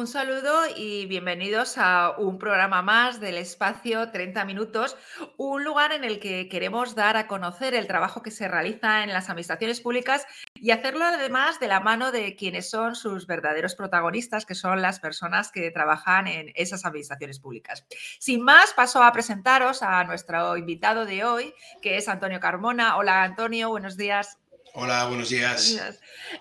[0.00, 4.96] Un saludo y bienvenidos a un programa más del espacio 30 minutos,
[5.36, 9.12] un lugar en el que queremos dar a conocer el trabajo que se realiza en
[9.12, 14.46] las administraciones públicas y hacerlo además de la mano de quienes son sus verdaderos protagonistas,
[14.46, 17.84] que son las personas que trabajan en esas administraciones públicas.
[18.18, 22.96] Sin más, paso a presentaros a nuestro invitado de hoy, que es Antonio Carmona.
[22.96, 24.39] Hola Antonio, buenos días.
[24.74, 25.80] Hola, buenos días.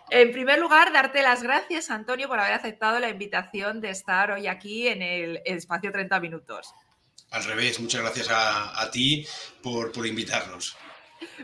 [0.09, 4.47] En primer lugar, darte las gracias, Antonio, por haber aceptado la invitación de estar hoy
[4.47, 6.73] aquí en el espacio 30 minutos.
[7.31, 9.25] Al revés, muchas gracias a, ti
[9.61, 10.77] por, por invitarnos.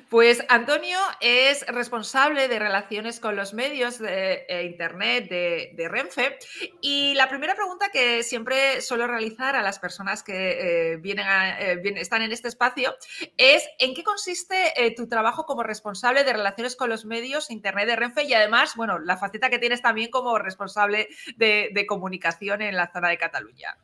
[0.09, 6.37] Pues Antonio es responsable de relaciones con los medios de eh, Internet de, Renfe.
[6.81, 11.81] Y la primera pregunta que siempre suelo realizar a las personas que eh, vienen, eh,
[11.95, 12.95] están en este espacio
[13.37, 17.95] es ¿en qué consiste tu trabajo como responsable de relaciones con los medios Internet de
[17.95, 18.23] Renfe?
[18.23, 23.09] Y además, bueno, la faceta que tienes también como responsable de comunicación en la zona
[23.09, 23.77] de Cataluña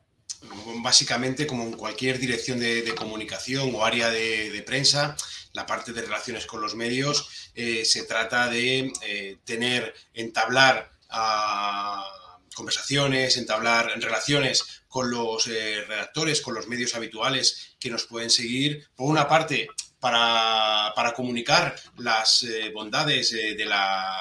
[0.82, 5.16] básicamente como en cualquier dirección de, comunicación o área de, prensa,
[5.54, 12.40] la parte de relaciones con los medios eh, se trata de eh, tener, entablar ah,
[12.56, 18.88] conversaciones, entablar relaciones con los eh, redactores, con los medios habituales que nos pueden seguir,
[18.96, 19.68] por una parte,
[20.00, 22.44] para, para comunicar las
[22.74, 24.18] bondades de la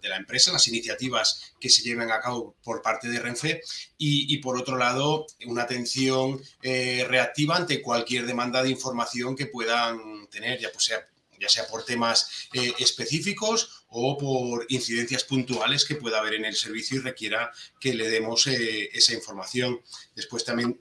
[0.00, 3.62] de la empresa, las iniciativas que se lleven a cabo por parte de Renfe.
[3.96, 10.60] Y, por otro lado, una atención reactiva ante cualquier demanda de información que puedan tener,
[10.60, 11.08] ya, pues sea,
[11.40, 16.54] ya sea por temas eh, específicos o por incidencias puntuales que pueda haber en el
[16.54, 19.80] servicio y requiera que le demos eh, esa información.
[20.14, 20.78] Después también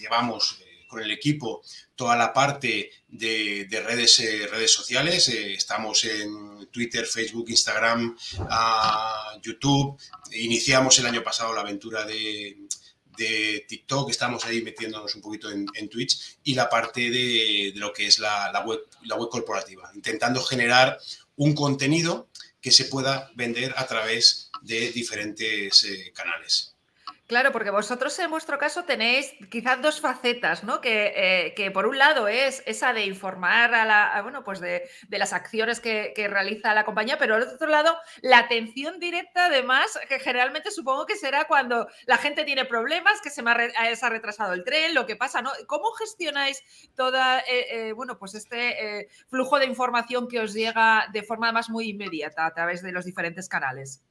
[0.00, 0.58] llevamos
[0.94, 1.62] con el equipo
[1.96, 5.28] toda la parte de, redes, eh, redes sociales.
[5.28, 8.16] Eh, estamos en Twitter, Facebook, Instagram,
[9.42, 9.98] YouTube.
[10.32, 12.56] Iniciamos el año pasado la aventura de,
[13.14, 18.18] TikTok, estamos ahí metiéndonos un poquito en, Twitch y la parte de, lo que es
[18.18, 20.98] la, web, la web corporativa, intentando generar
[21.36, 22.28] un contenido
[22.60, 26.73] que se pueda vender a través de diferentes eh, canales.
[27.26, 30.82] Claro, porque vosotros en vuestro caso tenéis quizás dos facetas, ¿no?
[30.82, 34.90] Que, eh, que por un lado es esa de informar a la, bueno, pues de,
[35.08, 40.18] las acciones que, realiza la compañía, pero por otro lado, la atención directa, además, que
[40.18, 44.52] generalmente supongo que será cuando la gente tiene problemas, que se, me ha, eh, retrasado
[44.52, 45.50] el tren, lo que pasa, ¿no?
[45.66, 46.62] ¿Cómo gestionáis
[46.94, 51.88] toda, eh, bueno, pues este flujo de información que os llega de forma más muy
[51.88, 54.02] inmediata a través de los diferentes canales?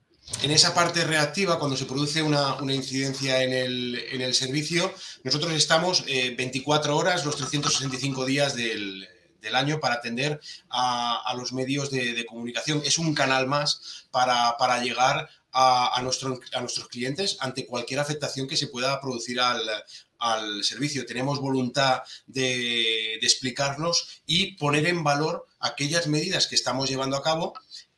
[0.41, 6.91] En esa parte reactiva, cuando se produce una, incidencia en el, servicio, nosotros estamos 24
[6.91, 9.07] eh, horas, los 365 días del,
[9.53, 10.39] año para atender
[10.69, 12.81] a, los medios de, comunicación.
[12.85, 18.99] Es un canal más para, llegar a, nuestros clientes ante cualquier afectación que se pueda
[19.01, 21.05] producir al, servicio.
[21.05, 27.23] Tenemos voluntad de, de, explicarnos y poner en valor aquellas medidas que estamos llevando a
[27.23, 27.53] cabo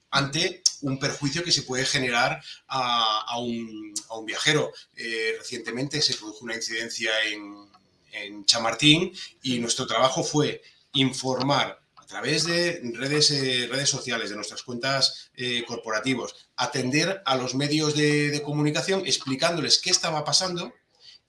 [0.09, 3.93] ante un perjuicio que se puede generar a, un,
[4.25, 4.71] viajero.
[4.95, 7.73] Eh, recientemente se produjo una incidencia en,
[8.45, 10.61] Chamartín y nuestro trabajo fue
[10.93, 17.35] informar a través de redes, eh, redes sociales, de nuestras cuentas eh, corporativos, atender a
[17.35, 20.73] los medios de, comunicación explicándoles qué estaba pasando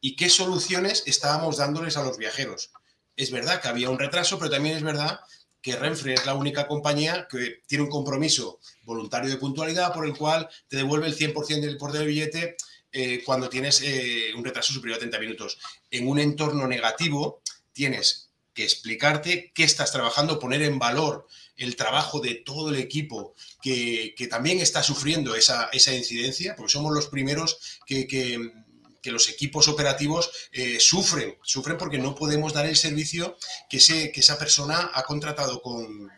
[0.00, 2.70] y qué soluciones estábamos dándoles a los viajeros.
[3.16, 5.18] Es verdad que había un retraso, pero también es verdad
[5.66, 10.16] que Renfe es la única compañía que tiene un compromiso voluntario de puntualidad por el
[10.16, 12.56] cual te devuelve el 100% del importe del billete
[12.93, 15.59] eh, cuando tienes eh, un retraso superior a 30 minutos.
[15.91, 17.41] En un entorno negativo
[17.72, 23.34] tienes que explicarte qué estás trabajando, poner en valor el trabajo de todo el equipo
[23.60, 28.07] que, también está sufriendo esa, incidencia, porque somos los primeros que
[29.10, 33.36] los equipos operativos eh, sufren, sufren porque no podemos dar el servicio
[33.68, 36.10] que, que esa persona ha contratado con,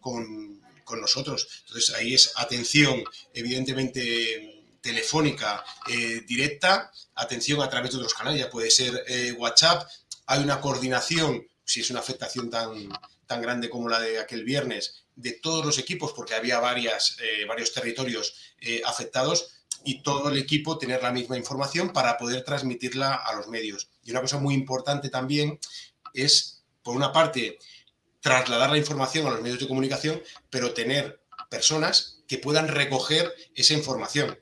[0.00, 0.62] con,
[1.00, 1.48] nosotros.
[1.66, 3.02] Entonces ahí es atención,
[3.32, 9.88] evidentemente telefónica eh, directa, atención a través de otros canales, ya puede ser eh, WhatsApp,
[10.26, 12.90] hay una coordinación, si es una afectación tan,
[13.26, 17.16] tan grande como la de aquel viernes, de todos los equipos, porque había varias,
[17.48, 18.34] varios territorios
[18.84, 23.90] afectados, y todo el equipo tener la misma información para poder transmitirla a los medios.
[24.04, 25.58] Y una cosa muy importante también
[26.14, 27.58] es, por una parte,
[28.20, 31.20] trasladar la información a los medios de comunicación, pero tener
[31.50, 34.38] personas que puedan recoger esa información.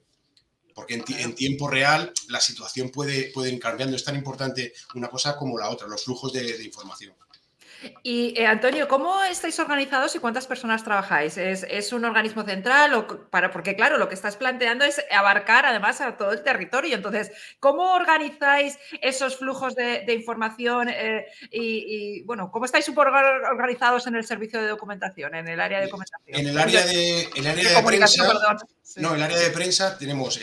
[0.74, 3.96] Porque en, tiempo real la situación puede, puede ir cambiando.
[3.96, 7.14] Es tan importante una cosa como la otra, los flujos de información.
[8.02, 11.36] Y eh, Antonio, ¿cómo estáis organizados y cuántas personas trabajáis?
[11.36, 12.94] ¿Es, un organismo central?
[12.94, 16.94] O para, porque claro, lo que estás planteando es abarcar además a todo el territorio.
[16.94, 17.30] Entonces,
[17.60, 20.88] ¿cómo organizáis esos flujos de, información?
[20.88, 25.86] Eh, y, bueno, ¿cómo estáis organizados en el servicio de documentación, en el área de
[25.86, 26.20] documentación?
[26.26, 27.28] En el área de,
[27.84, 28.22] prensa.
[28.96, 30.40] No, en el área de prensa tenemos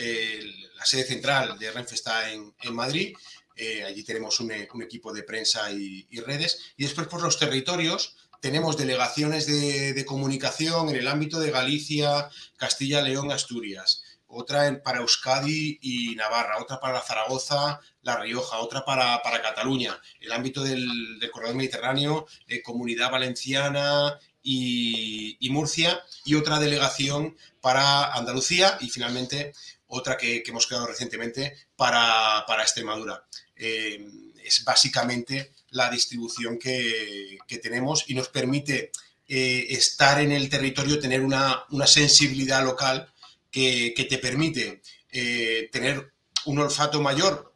[0.80, 3.14] la sede central de Renfe está en, en Madrid
[3.60, 6.72] eh, allí tenemos un, equipo de prensa y, redes.
[6.78, 13.02] Y después por los territorios tenemos delegaciones de, comunicación en el ámbito de Galicia, Castilla,
[13.02, 14.02] León, Asturias.
[14.28, 20.00] Otra para Euskadi y Navarra, otra para Zaragoza, La Rioja, otra para, Cataluña.
[20.20, 20.88] El ámbito del,
[21.30, 26.02] corredor mediterráneo, eh, Comunidad Valenciana y, Murcia.
[26.24, 29.52] Y otra delegación para Andalucía y finalmente
[29.86, 33.26] otra que, hemos creado recientemente para Extremadura.
[33.62, 34.08] Eh,
[34.42, 38.90] es básicamente la distribución que, tenemos y nos permite
[39.28, 43.12] eh, estar en el territorio, tener una, sensibilidad local
[43.50, 44.80] que, te permite
[45.12, 46.14] eh, tener
[46.46, 47.52] un olfato mayor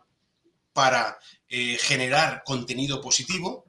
[0.74, 1.18] para
[1.48, 3.64] generar contenido positivo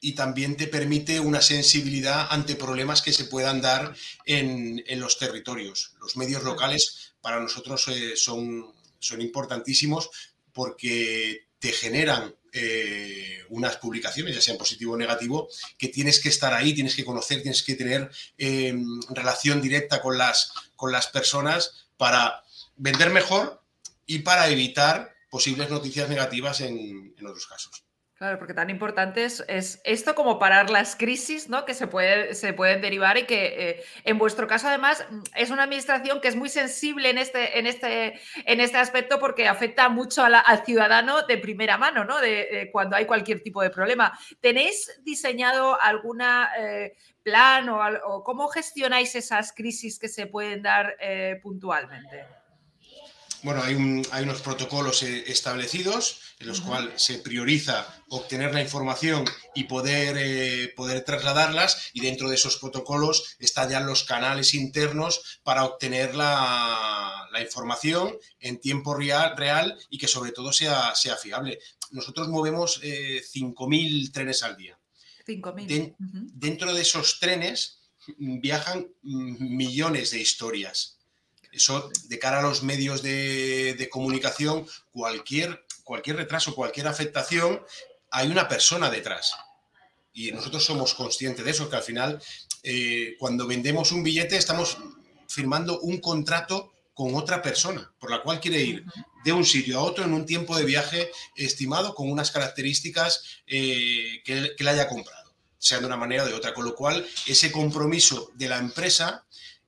[0.00, 3.96] y también te permite una sensibilidad ante problemas que se puedan dar
[4.26, 5.94] en, los territorios.
[5.98, 10.10] Los medios locales para nosotros son, son importantísimos
[10.52, 15.48] porque te generan eh, unas publicaciones, ya sean positivo o negativo,
[15.78, 20.18] que tienes que estar ahí, tienes que conocer, tienes que tener em, relación directa con
[20.18, 22.42] las, con las personas para
[22.76, 23.62] vender mejor
[24.06, 27.85] y para evitar posibles noticias negativas en otros casos.
[28.18, 29.44] Claro, porque tan importante es,
[29.84, 31.66] esto como parar las crisis ¿no?
[31.66, 35.50] que se, puede, se pueden derivar y que eh, en vuestro caso además mm, es
[35.50, 39.90] una administración que es muy sensible en este, en este, en este aspecto porque afecta
[39.90, 42.18] mucho al ciudadano de primera mano, ¿no?
[42.18, 44.18] de, cuando hay cualquier tipo de problema.
[44.40, 51.38] ¿Tenéis diseñado alguna eh, plan o, cómo gestionáis esas crisis que se pueden dar eh,
[51.42, 52.35] puntualmente?
[53.46, 53.76] Bueno, hay,
[54.24, 60.72] unos protocolos eh, establecidos en los cuales se prioriza obtener la información y poder, eh,
[60.74, 67.28] poder trasladarlas y dentro de esos protocolos están ya los canales internos para obtener la,
[67.40, 71.60] información en tiempo real, real, y que sobre todo sea, sea fiable.
[71.92, 74.76] Nosotros movemos 5.000 eh, trenes al día.
[75.24, 75.94] 5.000.
[76.32, 77.78] Dentro de esos trenes
[78.18, 80.95] viajan millones de historias
[81.56, 87.62] eso, de cara a los medios de, comunicación, cualquier, cualquier retraso, cualquier afectación,
[88.10, 89.34] hay una persona detrás.
[90.12, 92.22] Y nosotros somos conscientes de eso, que al final,
[92.62, 94.78] eh, cuando vendemos un billete, estamos
[95.28, 98.84] firmando un contrato con otra persona, por la cual quiere ir
[99.24, 104.22] de un sitio a otro en un tiempo de viaje estimado con unas características eh,
[104.24, 106.54] que, que le haya comprado, sea de una manera o de otra.
[106.54, 109.26] Con lo cual, ese compromiso de la empresa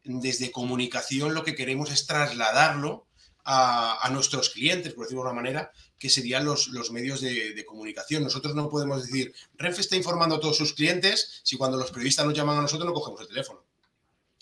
[0.09, 3.07] desde comunicación lo que queremos es trasladarlo
[3.45, 8.23] a, nuestros clientes, por decirlo de una manera, que serían los, los medios de, comunicación.
[8.23, 12.27] Nosotros no podemos decir, Renfe está informando a todos sus clientes si cuando los periodistas
[12.27, 13.65] nos llaman a nosotros no cogemos el teléfono.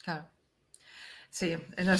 [0.02, 0.28] Claro.
[1.36, 1.54] Sí,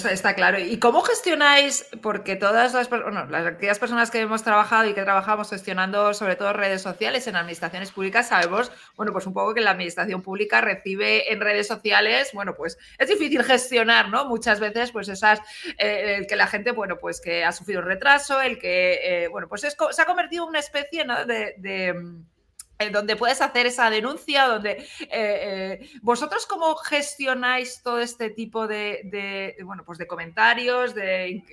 [0.09, 0.57] está, claro.
[0.57, 1.85] ¿Y cómo gestionáis?
[2.01, 6.35] Porque todas las, bueno, las aquellas personas que hemos trabajado y que trabajamos gestionando sobre
[6.35, 10.61] todo redes sociales en administraciones públicas, sabemos, bueno, pues un poco que la administración pública
[10.61, 14.25] recibe en redes sociales, bueno, pues es difícil gestionar, ¿no?
[14.25, 15.39] Muchas veces, pues esas,
[15.77, 19.27] eh, el que la gente, bueno, pues que ha sufrido un retraso, el que, eh,
[19.27, 21.25] bueno, pues se ha convertido en una especie, ¿no?
[21.25, 21.93] de
[22.91, 29.55] donde puedes hacer esa denuncia, donde eh, eh, vosotros cómo gestionáis todo este tipo de,
[29.63, 31.43] bueno, pues de comentarios de,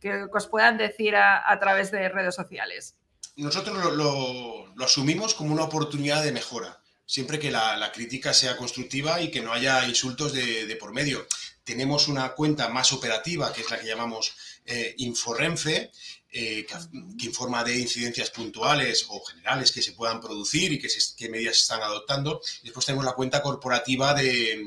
[0.00, 2.96] que, os puedan decir a, través de redes sociales.
[3.36, 9.30] Nosotros lo, asumimos como una oportunidad de mejora, siempre que la, crítica sea constructiva y
[9.30, 11.26] que no haya insultos de, por medio.
[11.64, 14.34] Tenemos una cuenta más operativa, que es la que llamamos
[14.66, 15.92] eh, Inforenfe,
[16.32, 21.28] eh, que, informa de incidencias puntuales o generales que se puedan producir y que qué
[21.28, 22.40] medidas se están adoptando.
[22.62, 24.64] Después tenemos la cuenta corporativa de,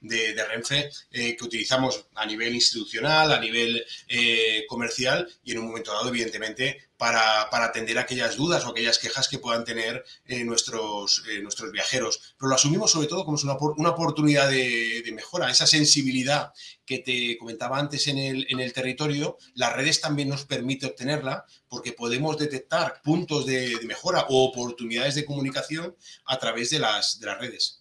[0.00, 5.68] de, Renfe eh, que utilizamos a nivel institucional, a nivel eh, comercial y en un
[5.68, 10.04] momento dado, evidentemente, para, atender aquellas dudas o aquellas quejas que puedan tener
[10.44, 12.34] nuestros, nuestros viajeros.
[12.38, 16.52] Pero lo asumimos sobre todo como una, una oportunidad de, de mejora, esa sensibilidad
[16.84, 21.46] que te comentaba antes en el, en el territorio, las redes también nos permite obtenerla
[21.68, 27.26] porque podemos detectar puntos de, mejora o oportunidades de comunicación a través de las, de
[27.26, 27.79] las redes.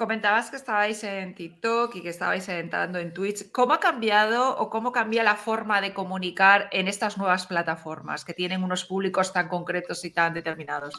[0.00, 3.50] Comentabas que estabais en TikTok y que estabais entrando en Twitch.
[3.52, 8.32] ¿Cómo ha cambiado o cómo cambia la forma de comunicar en estas nuevas plataformas que
[8.32, 10.94] tienen unos públicos tan concretos y tan determinados?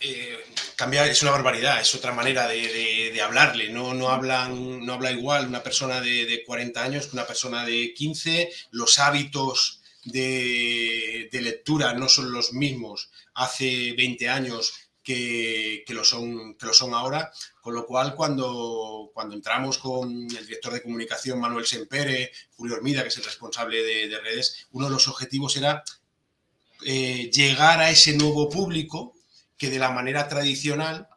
[0.00, 0.38] eh,
[0.74, 3.68] cambiar es una barbaridad, es otra manera de, hablarle.
[3.68, 7.92] No, no, hablan, no habla igual una persona de, 40 años que una persona de
[7.94, 8.50] 15.
[8.70, 14.72] Los hábitos de, lectura no son los mismos hace 20 años
[15.04, 17.30] que, lo son, que son ahora.
[17.60, 23.02] Con lo cual, cuando, cuando entramos con el director de comunicación Manuel Sempere, Julio Hormida,
[23.02, 25.84] que es el responsable de, redes, uno de los objetivos era
[26.84, 29.14] eh, llegar a ese nuevo público
[29.56, 31.08] que de la manera tradicional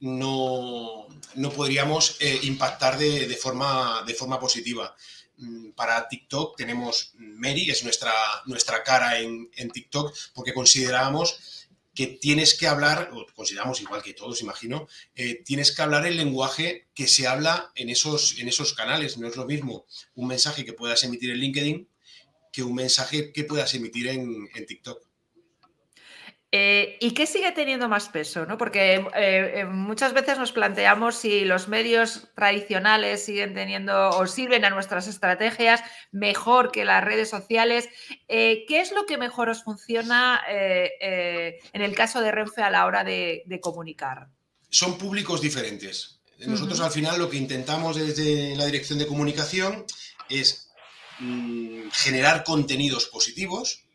[0.00, 1.06] no,
[1.54, 4.94] podríamos eh, impactar de, forma, de forma positiva.
[5.38, 8.12] Mm, para TikTok tenemos Mary, es nuestra,
[8.46, 11.65] nuestra cara en, TikTok, porque consideramos
[11.96, 16.16] que tienes que hablar, o consideramos igual que todos, imagino, eh, tienes que hablar el
[16.16, 19.16] lenguaje que se habla en esos, en esos canales.
[19.16, 21.88] No es lo mismo un mensaje que puedas emitir en LinkedIn
[22.52, 25.05] que un mensaje que puedas emitir en, en TikTok.
[26.52, 28.46] Eh, ¿Y qué sigue teniendo más peso?
[28.46, 28.56] ¿no?
[28.56, 34.64] Porque eh, eh, muchas veces nos planteamos si los medios tradicionales siguen teniendo o sirven
[34.64, 35.80] a nuestras estrategias
[36.12, 37.88] mejor que las redes sociales.
[38.28, 43.02] ¿Qué es lo que mejor os funciona en el caso de Renfe a la hora
[43.02, 44.28] de, comunicar?
[44.70, 46.20] Son públicos diferentes.
[46.38, 49.84] Nosotros al final lo que intentamos desde la dirección de comunicación
[50.28, 50.70] es
[51.18, 53.86] mm, generar contenidos positivos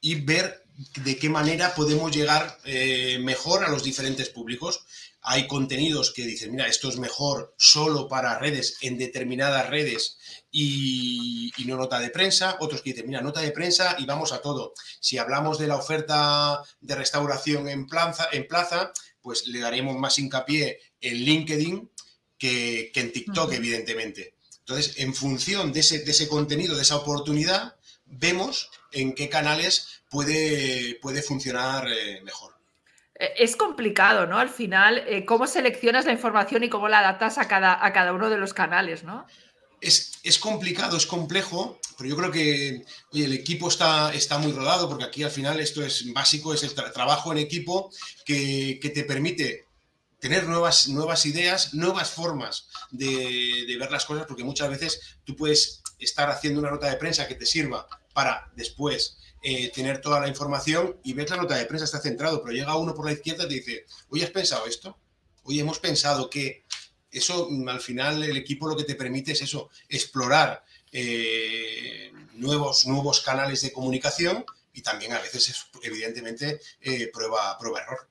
[0.00, 0.61] y ver
[1.04, 4.84] de qué manera podemos llegar eh, mejor a los diferentes públicos.
[5.20, 10.18] Hay contenidos que dicen, mira, esto es mejor solo para redes, en determinadas redes
[10.50, 12.56] y, no nota de prensa.
[12.60, 14.74] Otros que dicen, mira, nota de prensa y vamos a todo.
[15.00, 20.18] Si hablamos de la oferta de restauración en plaza, en plaza pues le daremos más
[20.18, 21.90] hincapié en LinkedIn
[22.36, 24.34] que, en TikTok, evidentemente.
[24.58, 30.01] Entonces, en función de ese, de ese contenido, de esa oportunidad, vemos en qué canales
[30.12, 32.54] puede, puede funcionar eh, mejor.
[33.18, 34.38] Eh, es complicado, ¿no?
[34.38, 38.12] Al final, eh, cómo seleccionas la información y cómo la adaptas a cada, a cada
[38.12, 39.26] uno de los canales, ¿no?
[39.80, 45.04] Es, complicado, es complejo, pero yo creo que el equipo está, está muy rodado porque
[45.04, 47.90] aquí al final esto es básico, es el trabajo en equipo
[48.24, 49.66] que, te permite
[50.20, 55.34] tener nuevas, nuevas ideas, nuevas formas de, de, ver las cosas, porque muchas veces tú
[55.34, 60.20] puedes estar haciendo una nota de prensa que te sirva para después eh, tener toda
[60.20, 63.12] la información y ves la nota de prensa, está centrado, pero llega uno por la
[63.12, 64.96] izquierda y te dice, hoy has pensado esto,
[65.42, 66.64] hoy hemos pensado que
[67.10, 72.86] eso mm, al final el equipo lo que te permite es eso, explorar eh, nuevos,
[72.86, 78.08] nuevos canales de comunicación y también a veces es evidentemente eh, prueba, prueba error.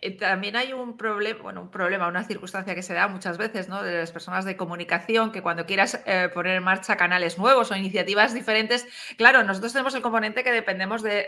[0.00, 3.68] Eh, también hay un problema, bueno, un problema, una circunstancia que se da muchas veces,
[3.68, 3.82] ¿no?
[3.82, 7.76] De las personas de comunicación, que cuando quieras eh, poner en marcha canales nuevos o
[7.76, 8.86] iniciativas diferentes,
[9.16, 11.26] claro, nosotros tenemos el componente que dependemos de,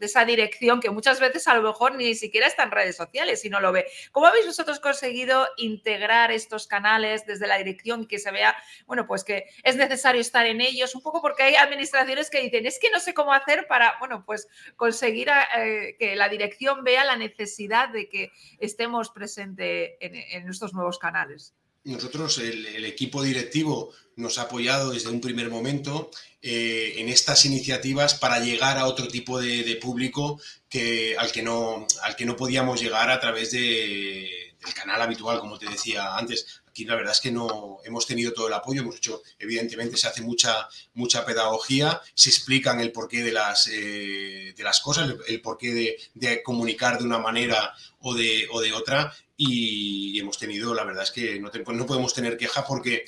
[0.00, 3.50] esa dirección que muchas veces a lo mejor ni siquiera está en redes sociales y
[3.50, 3.86] no lo ve.
[4.12, 9.24] ¿Cómo habéis vosotros conseguido integrar estos canales desde la dirección que se vea, bueno, pues
[9.24, 10.94] que es necesario estar en ellos?
[10.94, 14.24] Un poco porque hay administraciones que dicen, es que no sé cómo hacer para, bueno,
[14.26, 20.72] pues conseguir eh, que la dirección vea la necesidad de que estemos presentes en, estos
[20.74, 21.54] nuevos canales.
[21.84, 26.10] Nosotros, el, equipo directivo, nos ha apoyado desde un primer momento
[26.42, 31.86] eh, en estas iniciativas para llegar a otro tipo de, público que, al, que no,
[32.02, 34.28] al que no podíamos llegar a través del
[34.74, 36.62] canal habitual, como te decía antes.
[36.80, 40.08] Aquí la verdad es que no hemos tenido todo el apoyo, hemos hecho, evidentemente se
[40.08, 45.42] hace mucha, mucha pedagogía, se explican el porqué de las, eh, de las cosas, el,
[45.42, 50.84] porqué de, comunicar de una manera o de, o de otra y hemos tenido, la
[50.84, 53.04] verdad es que no, no podemos tener queja porque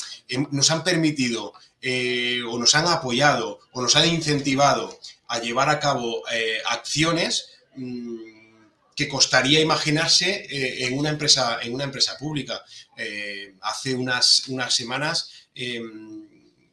[0.51, 4.99] nos han permitido eh, o nos han apoyado o nos han incentivado
[5.29, 8.32] a llevar a cabo eh, acciones mm,
[8.95, 12.63] que costaría imaginarse eh, en, una empresa, en una empresa pública.
[13.63, 16.29] hace unas, unas semanas, em,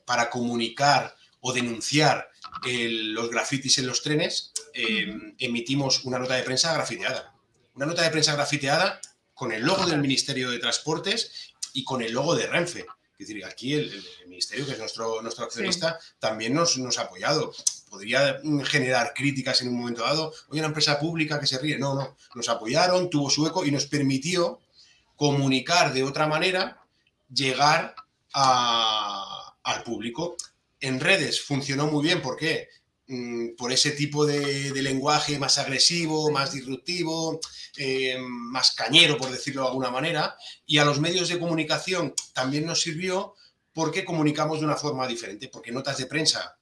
[0.05, 2.29] para comunicar o denunciar
[2.65, 7.33] los grafitis en los trenes, em, emitimos una nota de prensa grafiteada
[7.79, 8.99] una nota de prensa grafiteada
[9.33, 12.85] con el logo del Ministerio de Transportes y con el logo de Renfe.
[13.17, 17.53] Es decir, aquí el, Ministerio, que es nuestro, nuestro accionista, también nos, nos, ha apoyado.
[17.89, 20.33] Podría generar críticas en un momento dado.
[20.49, 21.77] Oye, una empresa pública que se ríe.
[21.77, 22.15] No, no.
[22.35, 24.59] Nos apoyaron, tuvo su eco y nos permitió
[25.15, 26.81] comunicar de otra manera,
[27.33, 27.95] llegar
[28.31, 30.37] al público.
[30.79, 32.21] En redes funcionó muy bien.
[32.21, 32.69] ¿Por qué?
[33.11, 37.39] Mm, por ese tipo de, lenguaje más agresivo, más disruptivo,
[37.75, 42.67] eh, más cañero, por decirlo de alguna manera, y a los medios de comunicación también
[42.67, 43.33] nos sirvió
[43.73, 46.58] porque comunicamos de una forma diferente, porque notas de prensa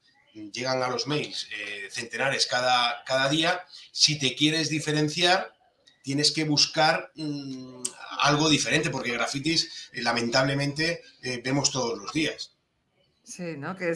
[0.51, 5.57] llegan a los mails eh, centenares cada, cada día, si te quieres diferenciar,
[6.07, 7.83] tienes que buscar mm,
[8.19, 12.55] algo diferente, porque grafitis, eh, lamentablemente, eh, vemos todos los días.
[13.23, 13.75] Sí, ¿no?
[13.75, 13.91] Que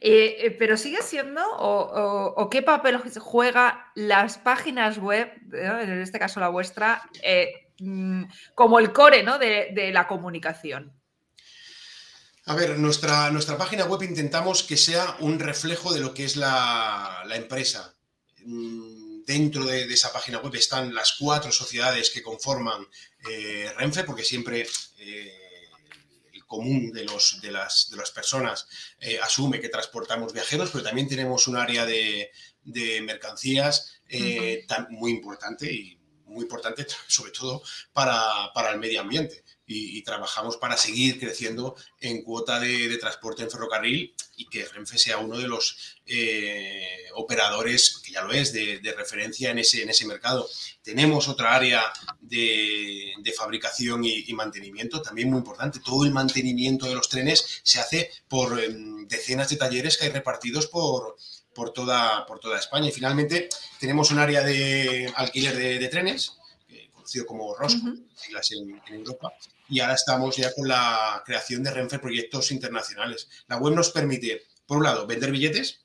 [0.00, 6.48] eh, pero sigue siendo, o, qué papel juega las páginas web, en este caso la
[6.48, 7.02] vuestra,
[7.78, 9.38] mm, como el core ¿no?
[9.38, 10.94] de, la comunicación.
[12.46, 16.36] A ver, nuestra, nuestra página web intentamos que sea un reflejo de lo que es
[16.36, 17.94] la, empresa.
[18.44, 22.86] Mm, dentro de, esa página web están las cuatro sociedades que conforman
[23.30, 24.66] eh, Renfe, porque siempre
[24.98, 25.70] eh,
[26.34, 28.68] el común de, los, de, las, de las personas
[29.00, 32.30] eh, asume que transportamos viajeros, pero también tenemos un área de,
[33.02, 34.02] mercancías
[34.90, 37.62] muy importante y muy importante sobre todo
[37.94, 43.50] para, para el medio ambiente y, trabajamos para seguir creciendo en cuota de, transporte en
[43.50, 48.94] ferrocarril y que Renfe sea uno de los eh, operadores, que ya lo es, de,
[48.96, 50.48] referencia en ese, en ese mercado.
[50.82, 51.82] Tenemos otra área
[52.20, 55.80] de, fabricación y, mantenimiento, también muy importante.
[55.80, 60.12] Todo el mantenimiento de los trenes se hace por em, decenas de talleres que hay
[60.12, 61.16] repartidos por,
[61.54, 62.88] por toda, por toda España.
[62.88, 63.48] Y finalmente
[63.80, 66.43] tenemos un área de alquiler de, trenes, eh,
[67.04, 69.34] conocido como Rosco, en, en, Europa,
[69.68, 73.28] y ahora estamos ya con la creación de Renfe Proyectos Internacionales.
[73.46, 75.83] La web nos permite, por un lado, vender billetes,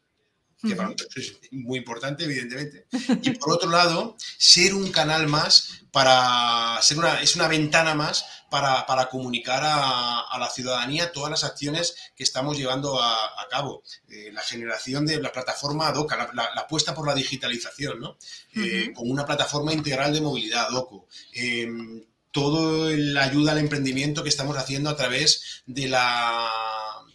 [0.61, 2.85] que para nosotros es muy importante, evidentemente,
[3.21, 8.25] y por otro lado, ser un canal más para, ser una, es una ventana más
[8.49, 13.83] para, comunicar a, la ciudadanía todas las acciones que estamos llevando a, cabo.
[14.09, 18.17] Eh, la generación de la plataforma DOCA, la, apuesta por la digitalización, ¿no?
[18.55, 21.07] Eh, con una plataforma integral de movilidad DOCO.
[21.33, 26.47] Em, todo la ayuda al emprendimiento que estamos haciendo a través de la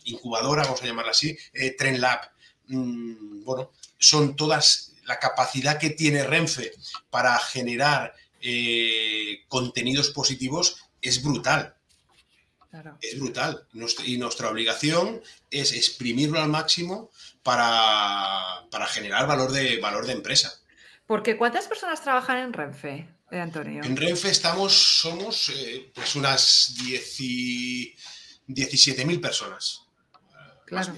[0.05, 2.34] incubadora, vamos a llamarla así, eh, TrenLab.
[2.69, 6.73] Mm, bueno, son todas la capacidad que tiene Renfe
[7.11, 11.75] para generar eh, contenidos positivos es brutal.
[13.01, 13.69] Es brutal.
[14.05, 17.11] Y nuestra obligación es exprimirlo al máximo
[17.43, 20.53] para, para generar valor de, valor de empresa.
[21.07, 23.07] Porque ¿cuántas personas trabajan en Renfe?
[23.31, 23.83] Antonio?
[23.83, 29.83] En Renfe estamos, somos eh, pues unas 17.000 personas.
[30.67, 30.95] Claro.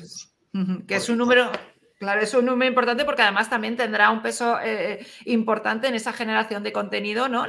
[0.86, 1.50] Que es un número,
[1.98, 6.12] Claro, es un número importante porque además también tendrá un peso eh, importante en esa
[6.12, 7.46] generación de contenido, ¿no?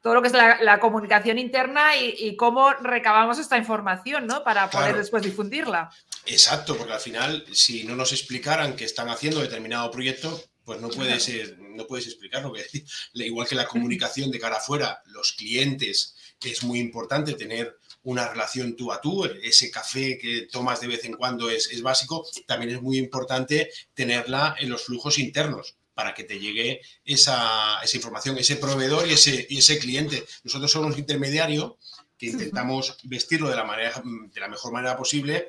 [0.00, 4.42] todo lo que es la, comunicación interna y, cómo recabamos esta información, ¿no?
[4.44, 5.90] Para poder después difundirla.
[6.24, 10.88] Exacto, porque al final, si no nos explicaran que están haciendo determinado proyecto, pues no
[10.88, 12.54] puedes, no puedes explicarlo.
[13.12, 18.76] Igual que la comunicación de cara afuera, los clientes, es muy importante tener una relación
[18.76, 22.80] tú a tú, ese café que tomas de vez en cuando es, básico, también es
[22.80, 29.08] muy importante tenerla en los flujos internos para que te llegue esa, información, ese proveedor
[29.08, 30.24] y ese, y ese cliente.
[30.44, 31.78] Nosotros somos un intermediario
[32.16, 35.48] que intentamos vestirlo de la, manera, de la mejor manera posible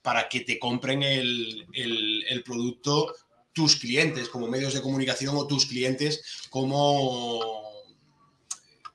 [0.00, 3.12] para que te compren el, el producto
[3.52, 7.67] tus clientes como medios de comunicación o tus clientes como,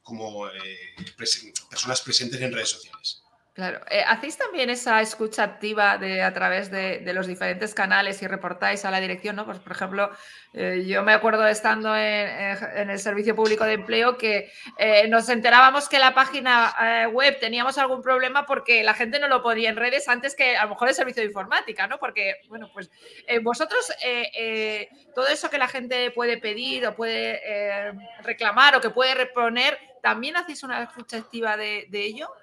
[0.03, 3.22] como eh, personas presentes en redes sociales.
[3.53, 3.81] Claro.
[3.91, 8.83] Eh, ¿Hacéis también esa escucha activa de, a través de, los diferentes canales y reportáis
[8.83, 9.35] a la dirección?
[9.35, 9.45] ¿no?
[9.45, 10.09] Pues, por ejemplo,
[10.53, 15.87] eh, yo me acuerdo estando en, el Servicio Público de Empleo que eh, nos enterábamos
[15.87, 20.07] que la página web teníamos algún problema porque la gente no lo ponía en redes
[20.07, 21.99] antes que a lo mejor el servicio de informática, ¿no?
[21.99, 22.89] Porque, bueno, pues
[23.43, 23.93] vosotros
[25.13, 30.37] todo eso que la gente puede pedir o puede reclamar o que puede reponer, ¿también
[30.37, 32.33] hacéis una escucha activa de ello?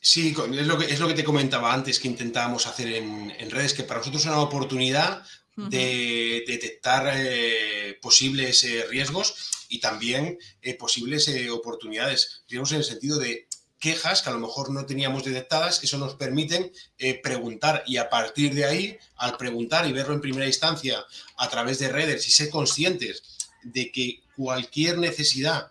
[0.00, 3.74] Sí, es lo, que, es lo que te comentaba antes que intentábamos hacer en, redes,
[3.74, 5.24] que para nosotros es una oportunidad
[5.56, 12.42] de, detectar eh, posibles eh, riesgos y también eh, posibles oportunidades.
[12.48, 13.48] Riesgos en el sentido de
[13.80, 16.72] quejas que a lo mejor no teníamos detectadas, eso nos permite
[17.22, 21.04] preguntar y a partir de ahí, al preguntar y verlo en primera instancia
[21.36, 23.22] a través de redes y ser conscientes
[23.62, 25.70] de que cualquier necesidad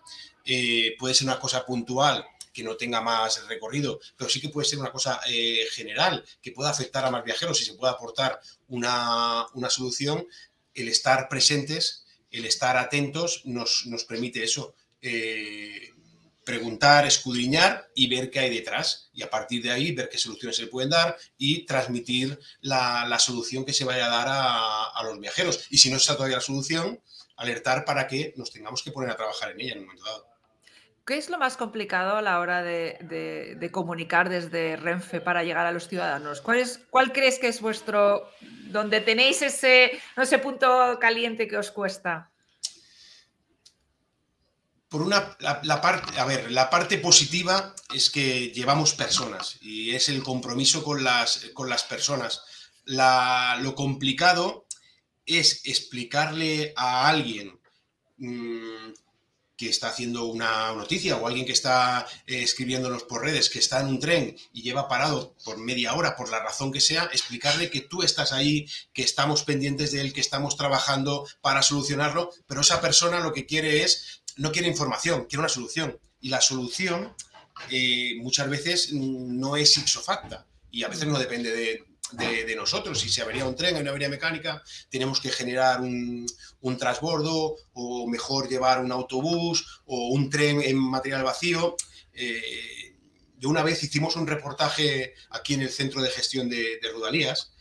[0.98, 2.24] puede ser una cosa puntual
[2.56, 6.52] que no tenga más recorrido, pero sí que puede ser una cosa eh, general, que
[6.52, 10.26] pueda afectar a más viajeros y se pueda aportar una, solución,
[10.72, 14.74] el estar presentes, el estar atentos nos, permite eso.
[15.02, 15.90] Eh,
[16.44, 19.10] preguntar, escudriñar y ver qué hay detrás.
[19.12, 23.66] Y a partir de ahí ver qué soluciones se pueden dar y transmitir la, solución
[23.66, 25.66] que se vaya a dar a, a, los viajeros.
[25.68, 27.02] Y si no está todavía la solución,
[27.36, 30.35] alertar para que nos tengamos que poner a trabajar en ella en un momento dado.
[31.06, 35.70] ¿Qué es lo más complicado a la hora de, comunicar desde Renfe para llegar a
[35.70, 36.40] los ciudadanos?
[36.40, 38.28] ¿Cuál, es, ¿Cuál crees que es vuestro,
[38.70, 42.32] donde tenéis ese, no, punto caliente que os cuesta?
[44.88, 50.08] por una, la, parte, a ver, la parte positiva es que llevamos personas y es
[50.08, 52.42] el compromiso con las, con las personas.
[52.86, 54.66] lo complicado
[55.24, 57.60] es explicarle a alguien
[58.16, 58.92] mm,
[59.56, 63.80] que está haciendo una noticia o alguien que está eh, escribiéndonos por redes, que está
[63.80, 67.70] en un tren y lleva parado por media hora, por la razón que sea, explicarle
[67.70, 72.60] que tú estás ahí, que estamos pendientes de él, que estamos trabajando para solucionarlo, pero
[72.60, 75.98] esa persona lo que quiere es, no quiere información, quiere una solución.
[76.20, 77.14] Y la solución
[77.70, 80.02] eh, muchas veces no es ipso
[80.70, 83.00] y a veces no depende de, de, nosotros.
[83.00, 86.26] Si se avería un tren, hay una avería mecánica, tenemos que generar un,
[86.60, 91.76] un, transbordo o mejor llevar un autobús o un tren en material vacío.
[92.12, 92.96] Eh,
[93.36, 97.52] de una vez hicimos un reportaje aquí en el Centro de Gestión de, de Rodalías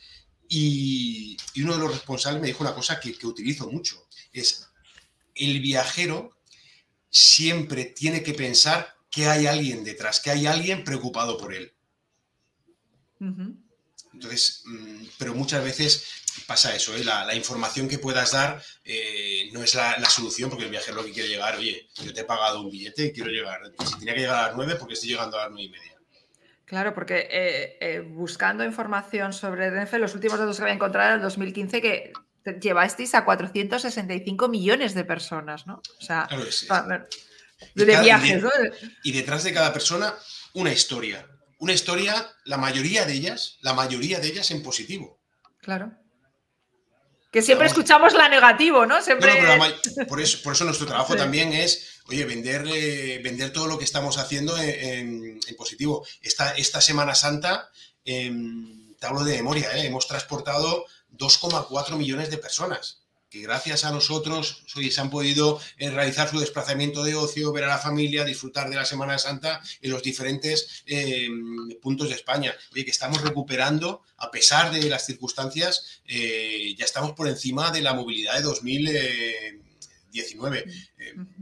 [0.48, 4.68] y, uno de los responsables me dijo una cosa que, que utilizo mucho, es
[5.34, 6.36] el viajero
[7.10, 11.74] siempre tiene que pensar que hay alguien detrás, que hay alguien preocupado por él.
[14.26, 17.04] Entonces, mm, pero muchas veces pasa eso, ¿eh?
[17.04, 21.12] la, información que puedas dar eh, no es la, solución porque el viajero lo que
[21.12, 24.22] quiere llegar, oye, yo te he pagado un billete y quiero llegar, si tenía que
[24.22, 25.94] llegar a las nueve porque estoy llegando a las nueve y media.
[26.66, 31.22] Claro, porque eh, buscando información sobre Renfe, los últimos datos que había encontrado en el
[31.22, 32.14] 2015 que
[32.60, 35.82] llevasteis a 465 millones de personas, ¿no?
[36.00, 36.28] O sea,
[37.76, 38.50] de, viajes, ¿no?
[39.04, 40.14] Y detrás de cada persona,
[40.54, 41.26] una historia
[41.58, 45.20] una historia, la mayoría de ellas, la mayoría de ellas en positivo.
[45.60, 45.92] Claro.
[47.32, 49.02] Que siempre escuchamos la negativo, ¿no?
[49.02, 49.34] Siempre...
[50.08, 52.64] por, eso, por eso nuestro trabajo también es, oye, vender,
[53.22, 56.06] vender todo lo que estamos haciendo en, positivo.
[56.22, 57.70] Esta, esta Semana Santa,
[58.06, 59.86] em, te hablo de memoria, ¿eh?
[59.86, 63.05] hemos transportado 2,4 millones de personas
[63.36, 67.68] que gracias a nosotros se han podido eh, realizar su desplazamiento de ocio, ver a
[67.68, 71.28] la familia, disfrutar de la Semana Santa en los diferentes eh,
[71.82, 72.56] puntos de España.
[72.72, 77.82] Oye, que estamos recuperando, a pesar de las circunstancias, eh, ya estamos por encima de
[77.82, 80.66] la movilidad de 2019.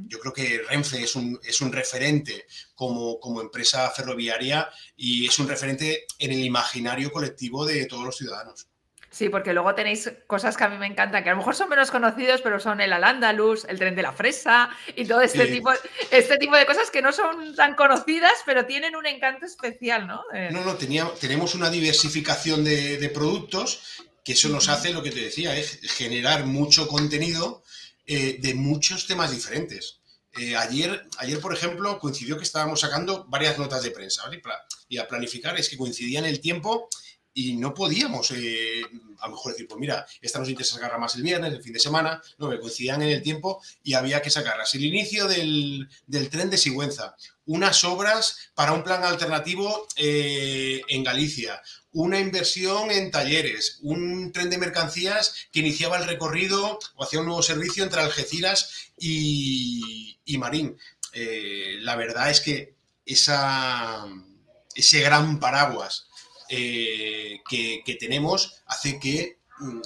[0.08, 5.38] yo creo que Renfe es un, es un referente como, como, empresa ferroviaria y es
[5.38, 8.73] un referente en el imaginario colectivo de todos los ciudadanos.
[9.14, 11.70] Sí, porque luego tenéis cosas que a mí me encantan, que a lo mejor son
[11.70, 15.70] menos conocidos, pero son el Al-Ándalus, el tren de la fresa y todo este, tipo,
[16.10, 20.24] este tipo de cosas que no son tan conocidas, pero tienen un encanto especial, ¿no?
[20.34, 25.20] Eh, no, no, tenemos una diversificación de, productos que eso nos hace, lo que te
[25.20, 27.64] decía, es generar mucho contenido
[28.08, 30.00] eh, de muchos temas diferentes.
[30.40, 34.42] Eh, ayer, ayer, por ejemplo, coincidió que estábamos sacando varias notas de prensa, ¿vale?
[34.90, 36.90] Y a planificar es que coincidían el tiempo
[37.34, 38.82] y no podíamos eh,
[39.24, 41.72] a lo mejor decir, pues mira, esta nos interesa sacarla más el viernes, el fin
[41.72, 44.76] de semana, no, me coincidían en el tiempo y había que sacarlas.
[44.76, 45.88] El inicio del,
[46.30, 47.16] tren de Sigüenza,
[47.46, 51.62] unas obras para un plan alternativo eh, en Galicia,
[51.94, 57.28] una inversión en talleres, un tren de mercancías que iniciaba el recorrido o hacía un
[57.28, 60.78] nuevo servicio entre Algeciras y, Marín.
[61.14, 64.06] Eh, la verdad es que esa,
[64.76, 66.08] ese gran paraguas
[66.50, 69.82] eh, que, tenemos hace que, mm,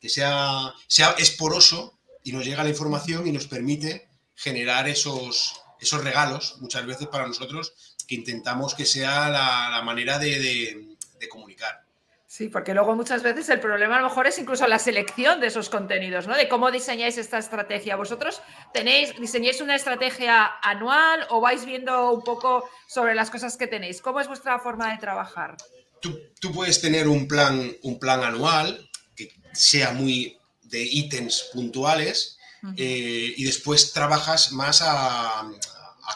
[0.00, 6.04] que sea, sea esporoso y nos llega la información y nos permite generar esos, esos
[6.04, 7.72] regalos muchas veces para nosotros
[8.06, 10.96] que intentamos que sea la, manera de,
[11.28, 11.82] comunicar.
[12.26, 15.48] Sí, porque luego muchas veces el problema a lo mejor es incluso la selección de
[15.48, 16.36] esos contenidos, ¿no?
[16.36, 17.96] De cómo diseñáis esta estrategia.
[17.96, 18.40] ¿Vosotros
[18.72, 24.00] tenéis, diseñáis una estrategia anual o vais viendo un poco sobre las cosas que tenéis?
[24.00, 25.56] ¿Cómo es vuestra forma de trabajar?
[26.00, 32.38] Tú, puedes tener un plan, un plan anual que sea muy de ítems puntuales
[32.76, 35.48] eh, y después trabajas más a,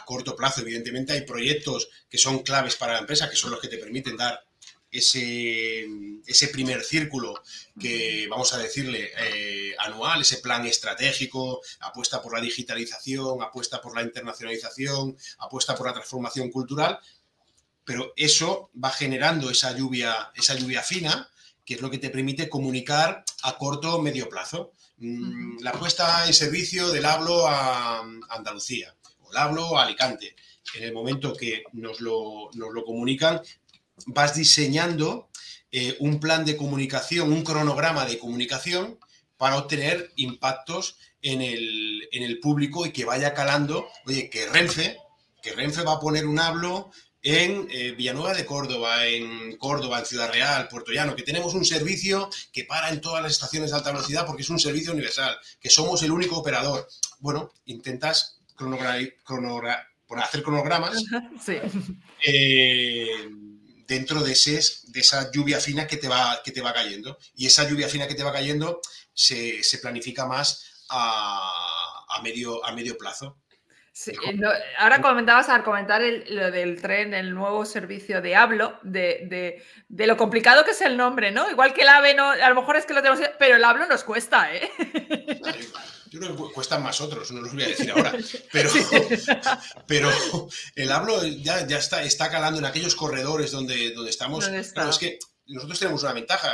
[0.05, 0.61] corto plazo.
[0.61, 4.17] Evidentemente hay proyectos que son claves para la empresa, que son los que te permiten
[4.17, 4.43] dar
[4.91, 5.87] ese,
[6.25, 7.41] ese primer círculo
[7.79, 13.95] que vamos a decirle eh, anual, ese plan estratégico, apuesta por la digitalización, apuesta por
[13.95, 16.99] la internacionalización, apuesta por la transformación cultural,
[17.85, 21.29] pero eso va generando esa lluvia, esa lluvia fina,
[21.65, 24.71] que es lo que te permite comunicar a corto o medio plazo.
[24.97, 30.35] Mm, la puesta en servicio del hablo a Andalucía o el hablo a Alicante.
[30.75, 32.49] En el momento que nos lo,
[32.85, 33.41] comunican,
[34.07, 35.29] vas diseñando
[35.71, 38.97] eh, un plan de comunicación, un cronograma de comunicación
[39.37, 44.97] para obtener impactos en el, en el público y que vaya calando, oye, que Renfe,
[45.41, 46.91] que Renfe va a poner un hablo
[47.23, 51.63] en eh, Villanueva de Córdoba, en Córdoba, en Ciudad Real, Puerto Llano, que tenemos un
[51.63, 55.37] servicio que para en todas las estaciones de alta velocidad porque es un servicio universal,
[55.59, 56.87] que somos el único operador.
[57.19, 58.39] Bueno, intentas
[60.05, 61.03] por hacer cronogramas
[62.25, 63.29] eh,
[63.87, 67.17] dentro de, ese, de esa lluvia fina que te, va, que te va cayendo.
[67.35, 68.81] Y esa lluvia fina que te va cayendo
[69.13, 73.37] se, planifica más a, medio, a medio plazo.
[74.79, 80.65] Ahora comentabas al comentar lo del tren, el nuevo servicio de Hablo, de, lo complicado
[80.65, 81.49] que es el nombre, ¿no?
[81.49, 83.85] Igual que el AVE, no, a lo mejor es que lo tenemos, pero el Hablo
[83.85, 84.71] nos cuesta, ¿eh?
[86.09, 88.13] Yo creo que cuestan más otros, no los voy a decir ahora.
[88.51, 88.69] Pero,
[89.87, 90.11] pero
[90.75, 94.47] el hablo ya, ya está, está calando en aquellos corredores donde, donde estamos.
[94.75, 96.51] Pero es que nosotros tenemos una ventaja.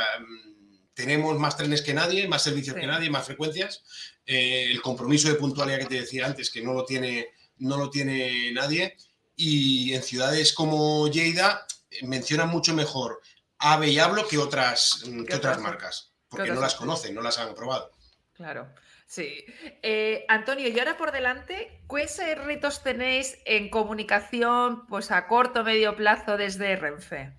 [0.94, 3.82] Tenemos más trenes que nadie, más servicios que nadie, más frecuencias.
[4.26, 7.28] Eh, el compromiso de puntualidad que te decía antes, que no lo tiene,
[7.58, 8.96] no lo tiene nadie.
[9.36, 13.20] Y en ciudades como Lleida eh, mencionan mucho mejor
[13.58, 17.54] AVE y Hablo que otras, que otras marcas, porque no las conocen, no las han
[17.54, 17.90] probado.
[18.32, 18.72] Claro.
[19.10, 19.44] Sí.
[19.82, 25.64] Eh, Antonio, y ahora por delante, ¿qué retos tenéis en comunicación pues a corto o
[25.64, 27.32] medio plazo desde Renfe?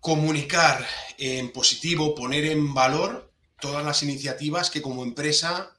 [0.00, 0.84] Comunicar
[1.18, 3.31] en positivo, poner en valor
[3.62, 5.72] todas las iniciativas que como empresa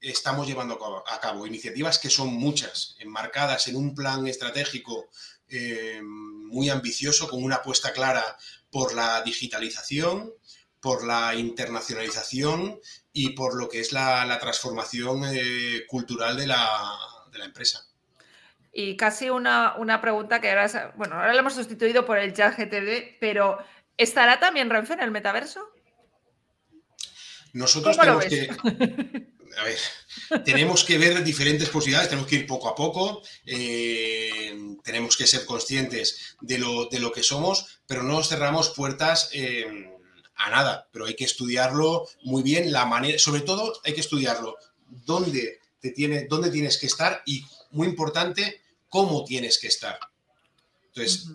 [0.00, 1.46] estamos llevando a cabo.
[1.46, 5.08] Iniciativas que son muchas, enmarcadas en un plan estratégico
[5.48, 8.36] eh, muy ambicioso, con una apuesta clara
[8.70, 10.32] por la digitalización,
[10.80, 12.80] por la internacionalización
[13.12, 16.98] y por lo que es la, transformación eh, cultural de la,
[17.44, 17.86] empresa.
[18.72, 23.18] Y casi una, pregunta que ahora, bueno, ahora la hemos sustituido por el chat GTD,
[23.20, 23.58] pero
[23.96, 25.77] ¿estará también Renfe en el metaverso?
[27.52, 28.50] Nosotros tenemos que...
[29.56, 35.16] A ver, tenemos que ver diferentes posibilidades, tenemos que ir poco a poco, eh, tenemos
[35.16, 39.30] que ser conscientes de lo, de lo, que somos, pero no cerramos puertas.
[39.32, 39.90] Eh,
[40.38, 44.56] a nada, pero hay que estudiarlo muy bien, la manera, sobre todo hay que estudiarlo,
[44.86, 49.98] dónde, te tiene, dónde tienes que estar y, muy importante, cómo tienes que estar.
[50.86, 51.26] Entonces,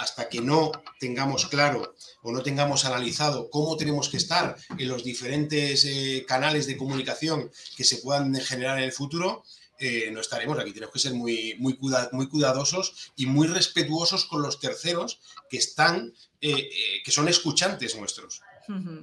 [0.00, 5.04] hasta que no tengamos claro o no tengamos analizado cómo tenemos que estar en los
[5.04, 9.44] diferentes eh, canales de comunicación que se puedan generar en el futuro,
[9.78, 10.72] eh, no estaremos aquí.
[10.72, 11.78] Tenemos que ser muy, muy,
[12.12, 16.70] muy cuidadosos y muy respetuosos con los terceros que están, eh,
[17.04, 18.40] que son escuchantes nuestros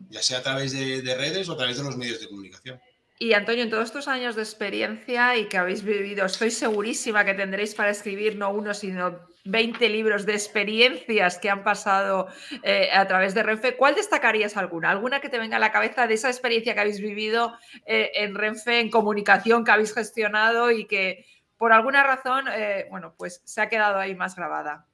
[0.09, 2.79] ya sea a través de, redes o a través de los medios de comunicación.
[3.19, 7.33] Y Antonio, en todos estos años de experiencia y que habéis vivido, estoy segurísima que
[7.33, 12.27] tendréis para escribir no uno, sino 20 libros de experiencias que han pasado
[12.63, 13.75] eh, a través de Renfe.
[13.75, 14.91] ¿Cuál destacarías alguna?
[14.91, 17.53] ¿Alguna que te venga a la cabeza de esa experiencia que habéis vivido
[17.85, 21.25] eh, en Renfe, en comunicación que habéis gestionado y que
[21.57, 24.87] por alguna razón, eh, bueno, pues se ha quedado ahí más grabada?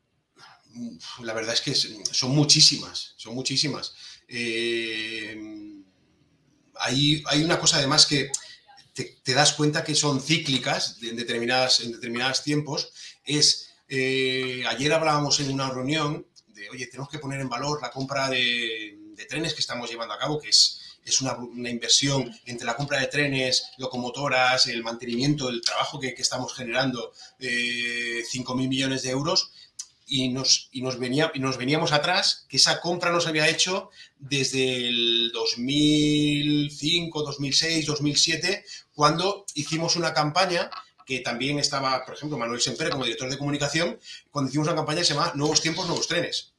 [1.21, 3.95] La verdad es que son muchísimas, son muchísimas.
[6.79, 8.31] Hay, una cosa además que
[8.93, 12.91] te, das cuenta que son cíclicas en determinadas, en determinados tiempos.
[13.23, 17.91] Es, eh, ayer hablábamos en una reunión de, oye, tenemos que poner en valor la
[17.91, 18.97] compra de,
[19.29, 21.37] trenes que estamos llevando a cabo, que es, es una,
[21.69, 28.23] inversión entre la compra de trenes, locomotoras, el mantenimiento, el trabajo que, estamos generando, eh,
[28.29, 29.51] 5.000 millones de euros
[30.07, 33.47] y nos, y nos, venía, y nos veníamos atrás, que esa compra no se había
[33.47, 40.69] hecho desde el 2005, 2006, 2007, cuando hicimos una campaña
[41.05, 43.99] que también estaba, por ejemplo, Manuel Semper como director de comunicación,
[44.31, 46.53] cuando hicimos una campaña que se llama Nuevos tiempos, nuevos trenes.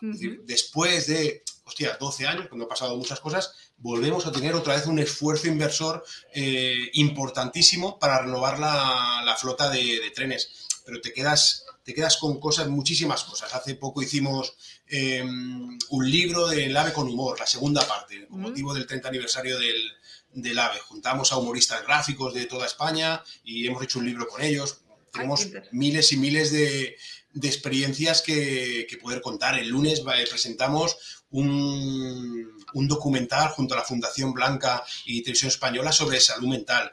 [0.00, 4.86] después de, hostia, 12 años, cuando han pasado muchas cosas, volvemos a tener otra vez
[4.86, 10.68] un esfuerzo inversor eh, importantísimo para renovar la, flota de, de trenes.
[10.84, 13.52] Pero te quedas te quedas con cosas, muchísimas cosas.
[13.54, 14.54] Hace poco hicimos
[14.86, 19.58] em, un libro del AVE con humor, la segunda parte, con motivo del 30 aniversario
[19.58, 19.92] del,
[20.34, 20.78] AVE.
[20.80, 24.82] Juntamos a humoristas gráficos de toda España y hemos hecho un libro con ellos.
[25.12, 26.96] Tenemos miles y miles de,
[27.42, 29.58] experiencias que, poder contar.
[29.58, 35.92] El lunes eh, presentamos un, un, documental junto a la Fundación Blanca y Televisión Española
[35.92, 36.92] sobre salud mental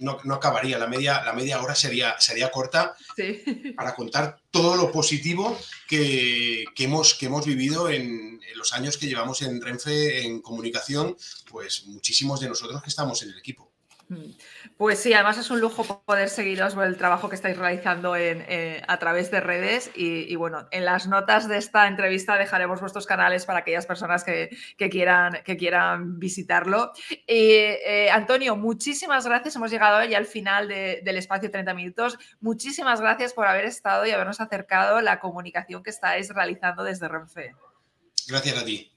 [0.00, 2.96] no, acabaría, la media, la media hora sería, sería corta
[3.76, 5.56] para contar todo lo positivo
[5.88, 11.16] que, hemos, que hemos vivido en, en, los años que llevamos en Renfe en comunicación,
[11.50, 13.69] pues muchísimos de nosotros que estamos en el equipo.
[14.10, 14.32] Mm.
[14.76, 18.82] Pues sí, además es un lujo poder seguiros por el trabajo que estáis realizando eh,
[18.88, 23.46] a través de redes y, bueno, en las notas de esta entrevista dejaremos vuestros canales
[23.46, 26.90] para aquellas personas que, quieran, que quieran visitarlo.
[27.28, 29.54] Eh, Antonio, muchísimas gracias.
[29.54, 32.18] Hemos llegado ya al final del espacio 30 minutos.
[32.40, 37.54] Muchísimas gracias por haber estado y habernos acercado la comunicación que estáis realizando desde Renfe.
[38.26, 38.90] Gracias a ti.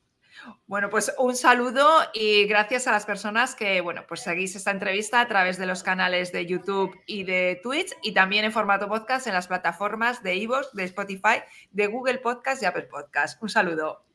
[0.68, 5.22] Bueno, pues un saludo y gracias a las personas que, bueno, pues seguís esta entrevista
[5.22, 9.28] a través de los canales de YouTube y de Twitch y también en formato podcast
[9.28, 13.42] en las plataformas de Ivox, de Spotify, de Google Podcast y Apple Podcast.
[13.42, 14.13] Un saludo.